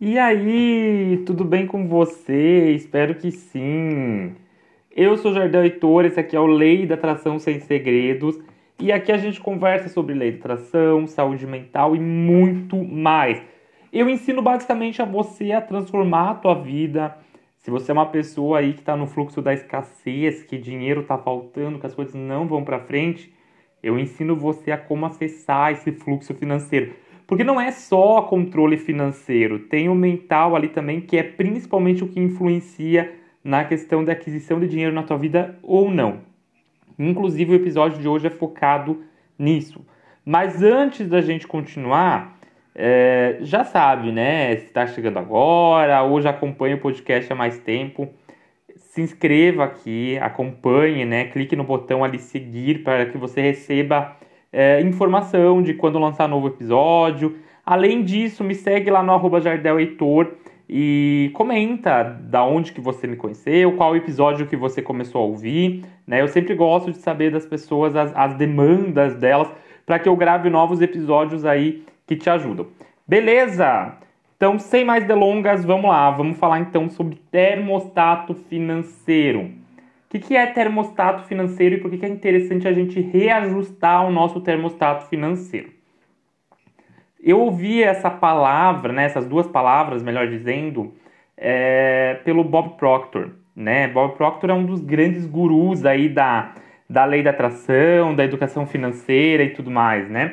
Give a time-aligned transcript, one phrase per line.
[0.00, 2.72] E aí, tudo bem com você?
[2.72, 4.34] Espero que sim.
[4.94, 8.38] Eu sou Jardel Heitor, esse aqui é o Lei da Atração Sem Segredos.
[8.78, 13.40] E aqui a gente conversa sobre lei da atração, saúde mental e muito mais.
[13.90, 17.16] Eu ensino basicamente a você a transformar a tua vida.
[17.56, 21.16] Se você é uma pessoa aí que está no fluxo da escassez, que dinheiro está
[21.16, 23.32] faltando, que as coisas não vão para frente,
[23.82, 26.92] eu ensino você a como acessar esse fluxo financeiro.
[27.26, 32.08] Porque não é só controle financeiro, tem o mental ali também, que é principalmente o
[32.08, 33.12] que influencia
[33.42, 36.20] na questão da aquisição de dinheiro na tua vida ou não.
[36.98, 39.02] Inclusive, o episódio de hoje é focado
[39.38, 39.84] nisso.
[40.24, 42.38] Mas antes da gente continuar,
[42.74, 44.56] é, já sabe, né?
[44.56, 48.08] Se está chegando agora ou já acompanha o podcast há mais tempo,
[48.76, 51.26] se inscreva aqui, acompanhe, né?
[51.26, 54.16] Clique no botão ali seguir para que você receba
[54.56, 57.36] é, informação de quando lançar novo episódio.
[57.64, 60.32] Além disso, me segue lá no arroba Jardel Heitor
[60.66, 65.84] e comenta da onde que você me conheceu, qual episódio que você começou a ouvir.
[66.06, 66.22] Né?
[66.22, 69.52] Eu sempre gosto de saber das pessoas as, as demandas delas
[69.84, 72.66] para que eu grave novos episódios aí que te ajudam.
[73.06, 73.92] Beleza?
[74.38, 76.10] Então, sem mais delongas, vamos lá.
[76.12, 79.50] Vamos falar então sobre termostato financeiro.
[80.16, 84.40] O que, é termostato financeiro e por que é interessante a gente reajustar o nosso
[84.40, 85.68] termostato financeiro?
[87.22, 90.94] Eu ouvi essa palavra, né, essas duas palavras, melhor dizendo,
[91.36, 93.32] é, pelo Bob Proctor.
[93.54, 93.88] Né?
[93.88, 96.54] Bob Proctor é um dos grandes gurus aí da,
[96.88, 100.32] da lei da atração, da educação financeira e tudo mais, né?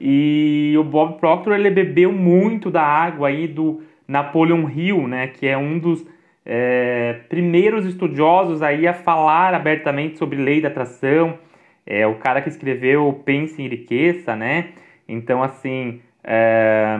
[0.00, 5.26] E o Bob Proctor ele bebeu muito da água aí do Napoleon Hill, né?
[5.26, 6.06] Que é um dos
[6.46, 11.38] é, primeiros estudiosos aí a falar abertamente sobre lei da atração,
[11.84, 14.70] é o cara que escreveu Pense em Enriqueça, né?
[15.08, 16.96] Então, assim, é,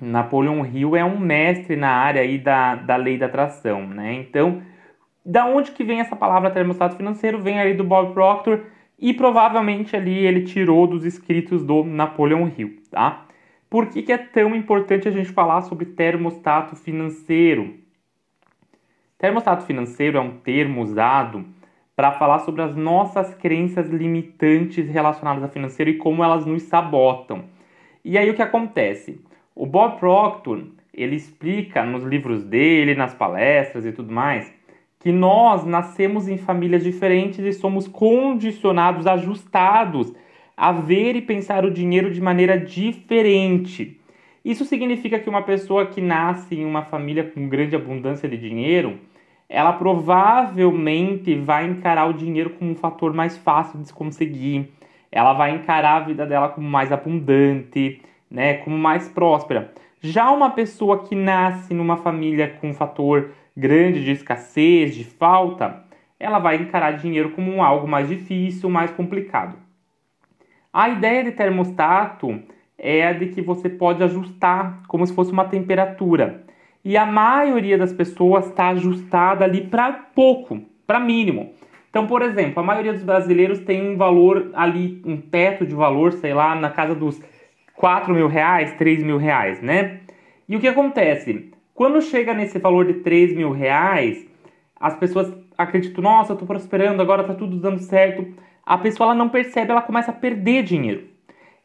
[0.00, 4.12] Napoleon Hill é um mestre na área aí da, da lei da atração, né?
[4.14, 4.62] Então,
[5.24, 7.42] da onde que vem essa palavra termostato financeiro?
[7.42, 8.64] Vem ali do Bob Proctor
[8.98, 13.26] e provavelmente ali ele tirou dos escritos do Napoleon Hill, tá?
[13.68, 17.85] Por que, que é tão importante a gente falar sobre termostato financeiro?
[19.18, 21.42] Termostato financeiro é um termo usado
[21.96, 27.44] para falar sobre as nossas crenças limitantes relacionadas a financeiro e como elas nos sabotam.
[28.04, 29.18] E aí o que acontece?
[29.54, 34.52] O Bob Proctor, ele explica nos livros dele, nas palestras e tudo mais,
[35.00, 40.12] que nós nascemos em famílias diferentes e somos condicionados, ajustados
[40.54, 43.98] a ver e pensar o dinheiro de maneira diferente.
[44.46, 48.96] Isso significa que uma pessoa que nasce em uma família com grande abundância de dinheiro,
[49.48, 54.72] ela provavelmente vai encarar o dinheiro como um fator mais fácil de se conseguir.
[55.10, 59.72] Ela vai encarar a vida dela como mais abundante, né, como mais próspera.
[60.00, 65.82] Já uma pessoa que nasce numa família com um fator grande de escassez, de falta,
[66.20, 69.56] ela vai encarar dinheiro como algo mais difícil, mais complicado.
[70.72, 72.40] A ideia de termostato
[72.78, 76.44] é a de que você pode ajustar como se fosse uma temperatura.
[76.84, 81.52] E a maioria das pessoas está ajustada ali para pouco, para mínimo.
[81.90, 86.12] Então, por exemplo, a maioria dos brasileiros tem um valor ali, um teto de valor,
[86.12, 87.20] sei lá, na casa dos
[87.74, 90.00] 4 mil reais, 3 mil reais, né?
[90.48, 91.50] E o que acontece?
[91.74, 94.26] Quando chega nesse valor de 3 mil reais,
[94.78, 98.26] as pessoas acreditam, nossa, eu tô prosperando, agora tá tudo dando certo.
[98.64, 101.15] A pessoa ela não percebe, ela começa a perder dinheiro.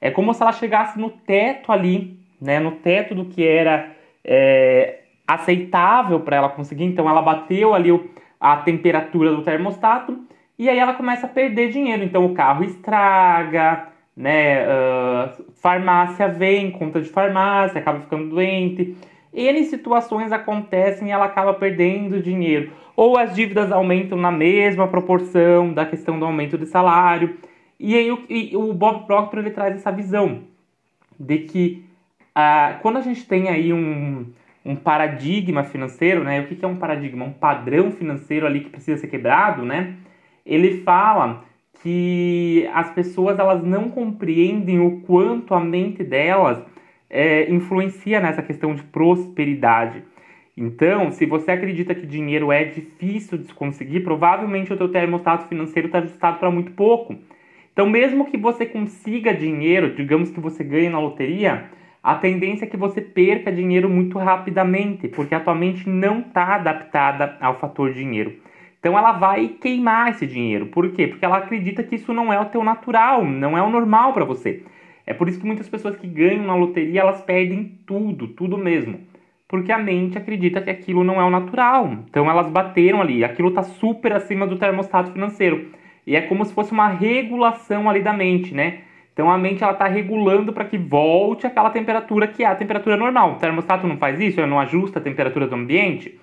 [0.01, 3.91] É como se ela chegasse no teto ali, né, no teto do que era
[4.25, 6.85] é, aceitável para ela conseguir.
[6.85, 10.19] Então ela bateu ali o, a temperatura do termostato
[10.57, 12.03] e aí ela começa a perder dinheiro.
[12.03, 18.95] Então o carro estraga, né, uh, farmácia vem, conta de farmácia, acaba ficando doente.
[19.33, 22.71] N situações acontecem e ela acaba perdendo dinheiro.
[22.95, 27.37] Ou as dívidas aumentam na mesma proporção da questão do aumento de salário.
[27.81, 30.43] E aí o, e o Bob Proctor ele traz essa visão
[31.19, 31.83] de que
[32.35, 34.27] ah, quando a gente tem aí um,
[34.63, 36.41] um paradigma financeiro, né?
[36.41, 37.25] O que, que é um paradigma?
[37.25, 39.95] Um padrão financeiro ali que precisa ser quebrado, né?
[40.45, 41.43] Ele fala
[41.81, 46.61] que as pessoas elas não compreendem o quanto a mente delas
[47.09, 50.03] é, influencia nessa questão de prosperidade.
[50.55, 55.47] Então, se você acredita que dinheiro é difícil de se conseguir, provavelmente o teu termostato
[55.47, 57.15] financeiro está ajustado para muito pouco.
[57.73, 61.69] Então, mesmo que você consiga dinheiro, digamos que você ganhe na loteria,
[62.03, 66.55] a tendência é que você perca dinheiro muito rapidamente, porque a tua mente não está
[66.55, 68.33] adaptada ao fator dinheiro.
[68.79, 70.65] Então ela vai queimar esse dinheiro.
[70.65, 71.07] Por quê?
[71.07, 74.25] Porque ela acredita que isso não é o teu natural, não é o normal para
[74.25, 74.63] você.
[75.05, 78.99] É por isso que muitas pessoas que ganham na loteria, elas perdem tudo, tudo mesmo.
[79.47, 81.97] Porque a mente acredita que aquilo não é o natural.
[82.09, 85.67] Então elas bateram ali, aquilo está super acima do termostato financeiro.
[86.05, 88.79] E é como se fosse uma regulação ali da mente, né?
[89.13, 92.97] Então a mente ela está regulando para que volte aquela temperatura que é a temperatura
[92.97, 93.33] normal.
[93.33, 96.19] O termostato não faz isso, ele não ajusta a temperatura do ambiente.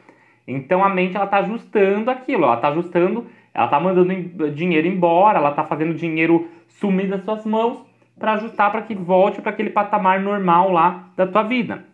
[0.47, 5.39] Então a mente ela está ajustando aquilo, ela está ajustando, ela está mandando dinheiro embora,
[5.39, 7.85] ela está fazendo dinheiro sumir das suas mãos
[8.19, 11.85] para ajustar para que volte para aquele patamar normal lá da tua vida.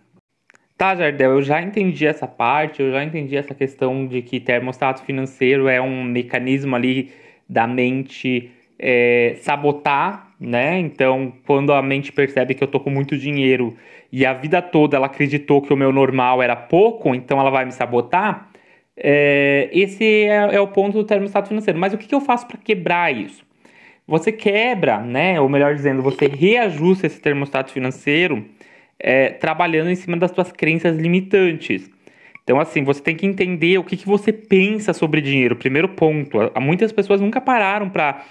[0.77, 5.03] Tá, Jardel, eu já entendi essa parte, eu já entendi essa questão de que termostato
[5.05, 7.13] financeiro é um mecanismo ali
[7.49, 10.79] da mente é, sabotar, né?
[10.79, 13.77] Então, quando a mente percebe que eu tô com muito dinheiro
[14.13, 17.65] e a vida toda ela acreditou que o meu normal era pouco, então ela vai
[17.65, 18.51] me sabotar.
[18.97, 21.79] É, esse é, é, o ponto do termostato financeiro.
[21.79, 23.45] Mas o que, que eu faço para quebrar isso?
[24.07, 25.41] Você quebra, né?
[25.41, 28.45] Ou melhor dizendo, você reajusta esse termostato financeiro
[28.99, 31.91] é, trabalhando em cima das suas crenças limitantes.
[32.45, 35.57] Então, assim, você tem que entender o que, que você pensa sobre dinheiro.
[35.57, 36.39] Primeiro ponto.
[36.61, 38.23] Muitas pessoas nunca pararam para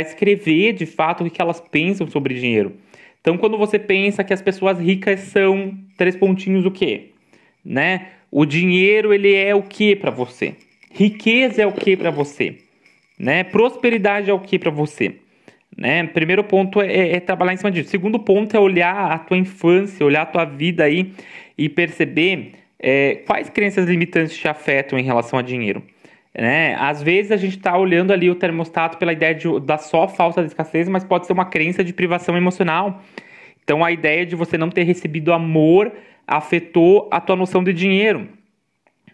[0.00, 2.72] escrever de fato o que, elas pensam sobre dinheiro.
[3.20, 7.10] Então, quando você pensa que as pessoas ricas são três pontinhos, o quê?
[7.64, 8.08] Né?
[8.32, 10.56] O dinheiro ele é o que para você?
[10.90, 12.58] Riqueza é o que para você?
[13.16, 13.44] Né?
[13.44, 15.14] Prosperidade é o que para você?
[15.78, 16.04] Né?
[16.08, 17.90] Primeiro ponto é, é, trabalhar em cima disso.
[17.90, 21.12] Segundo ponto é olhar a tua infância, olhar a tua vida aí
[21.56, 25.82] e perceber é, quais crenças limitantes te afetam em relação a dinheiro?
[26.34, 26.74] Né?
[26.74, 30.40] Às vezes a gente está olhando ali o termostato pela ideia de, da só falta
[30.40, 33.02] de escassez, mas pode ser uma crença de privação emocional.
[33.62, 35.92] Então a ideia de você não ter recebido amor
[36.26, 38.28] afetou a tua noção de dinheiro.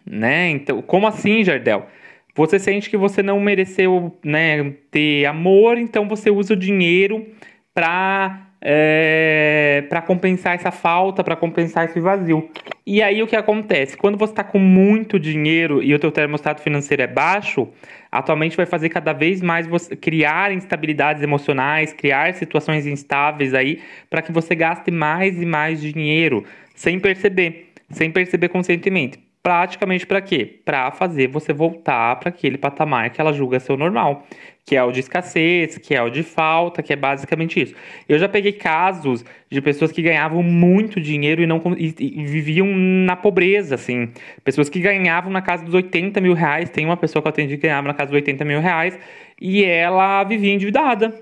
[0.07, 0.49] Né?
[0.51, 1.87] Então, como assim, Jardel?
[2.35, 7.27] Você sente que você não mereceu né, ter amor, então você usa o dinheiro
[7.75, 12.49] para é, para compensar essa falta, para compensar esse vazio.
[12.91, 13.99] E aí o que acontece?
[13.99, 17.69] Quando você está com muito dinheiro e o teu termostato financeiro é baixo,
[18.11, 24.23] atualmente vai fazer cada vez mais você criar instabilidades emocionais, criar situações instáveis aí, para
[24.23, 30.61] que você gaste mais e mais dinheiro sem perceber, sem perceber conscientemente praticamente para quê?
[30.63, 34.27] Para fazer você voltar para aquele patamar que ela julga ser normal,
[34.69, 37.75] que é o de escassez, que é o de falta, que é basicamente isso.
[38.07, 42.67] Eu já peguei casos de pessoas que ganhavam muito dinheiro e não e, e viviam
[42.67, 44.11] na pobreza, assim.
[44.45, 46.69] Pessoas que ganhavam na casa dos 80 mil reais.
[46.69, 48.99] Tem uma pessoa que eu atendi que ganhava na casa dos 80 mil reais
[49.41, 51.19] e ela vivia endividada.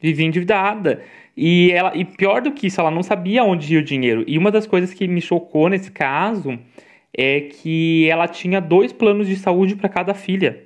[0.00, 1.02] Vivia endividada.
[1.36, 4.22] E, ela, e pior do que isso, ela não sabia onde ia o dinheiro.
[4.24, 6.56] E uma das coisas que me chocou nesse caso
[7.12, 10.64] é que ela tinha dois planos de saúde para cada filha.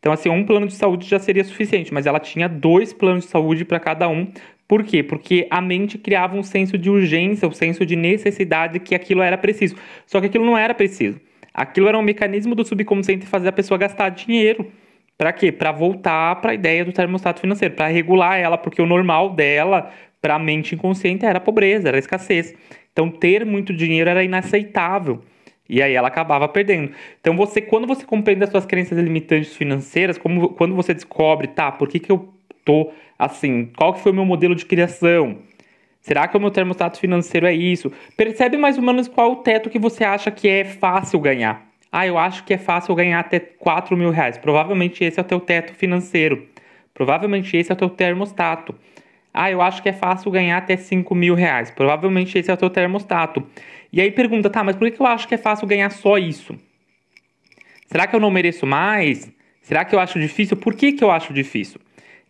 [0.00, 3.30] Então, assim, um plano de saúde já seria suficiente, mas ela tinha dois planos de
[3.30, 4.32] saúde para cada um.
[4.66, 5.02] Por quê?
[5.02, 9.36] Porque a mente criava um senso de urgência, um senso de necessidade que aquilo era
[9.36, 9.76] preciso.
[10.06, 11.20] Só que aquilo não era preciso.
[11.52, 14.66] Aquilo era um mecanismo do subconsciente fazer a pessoa gastar dinheiro.
[15.18, 15.52] Para quê?
[15.52, 19.90] Para voltar para a ideia do termostato financeiro, para regular ela, porque o normal dela,
[20.22, 22.54] para a mente inconsciente, era pobreza, era escassez.
[22.92, 25.20] Então, ter muito dinheiro era inaceitável.
[25.70, 26.90] E aí ela acabava perdendo.
[27.20, 31.70] Então você, quando você compreende as suas crenças limitantes financeiras, como, quando você descobre, tá,
[31.70, 32.28] por que, que eu
[32.64, 33.70] tô assim?
[33.76, 35.38] Qual que foi o meu modelo de criação?
[36.00, 37.92] Será que o meu termostato financeiro é isso?
[38.16, 41.64] Percebe mais ou menos qual o teto que você acha que é fácil ganhar.
[41.92, 44.36] Ah, eu acho que é fácil ganhar até 4 mil reais.
[44.36, 46.48] Provavelmente esse é o teu teto financeiro.
[46.92, 48.74] Provavelmente esse é o teu termostato.
[49.32, 51.70] Ah, eu acho que é fácil ganhar até 5 mil reais.
[51.70, 53.46] Provavelmente esse é o teu termostato.
[53.92, 56.56] E aí pergunta, tá, mas por que eu acho que é fácil ganhar só isso?
[57.86, 59.30] Será que eu não mereço mais?
[59.62, 60.56] Será que eu acho difícil?
[60.56, 61.80] Por que, que eu acho difícil?